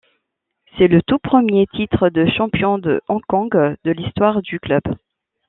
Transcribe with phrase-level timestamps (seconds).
[0.79, 3.51] C'est le tout premier titre de champion de Hong Kong
[3.83, 4.81] de l'histoire du club.